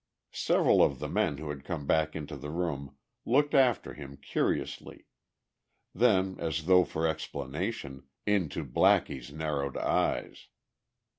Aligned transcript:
Several 0.31 0.81
of 0.81 0.97
the 0.97 1.07
men 1.07 1.37
who 1.37 1.49
had 1.51 1.63
come 1.63 1.85
back 1.85 2.15
into 2.15 2.35
the 2.35 2.49
room 2.49 2.97
looked 3.23 3.53
after 3.53 3.93
him 3.93 4.17
curiously, 4.17 5.05
then 5.93 6.39
as 6.39 6.65
though 6.65 6.83
for 6.83 7.05
explanation, 7.07 8.07
into 8.25 8.65
Blackie's 8.65 9.31
narrowed 9.31 9.77
eyes. 9.77 10.47